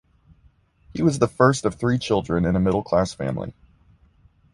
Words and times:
He 0.95 1.03
was 1.03 1.19
the 1.19 1.27
first 1.27 1.63
of 1.63 1.75
three 1.75 1.99
children 1.99 2.43
in 2.43 2.55
a 2.55 2.59
middle-class 2.59 3.13
family. 3.13 3.53